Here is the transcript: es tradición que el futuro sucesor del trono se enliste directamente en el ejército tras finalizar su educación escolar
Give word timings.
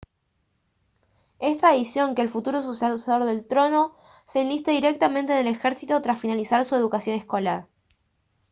es 1.37 1.59
tradición 1.59 2.15
que 2.15 2.23
el 2.23 2.29
futuro 2.29 2.63
sucesor 2.63 3.23
del 3.23 3.45
trono 3.47 3.95
se 4.25 4.41
enliste 4.41 4.71
directamente 4.71 5.31
en 5.31 5.45
el 5.45 5.53
ejército 5.53 6.01
tras 6.01 6.19
finalizar 6.19 6.65
su 6.65 6.73
educación 6.73 7.17
escolar 7.17 7.67